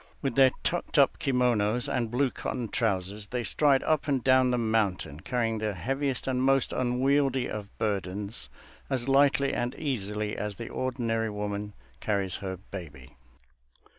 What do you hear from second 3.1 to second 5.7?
they stride up and down the mountain, carrying